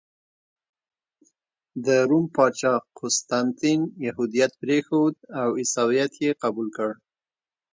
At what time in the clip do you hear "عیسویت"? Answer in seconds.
5.59-6.13